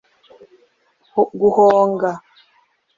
[1.39, 2.11] Guhonga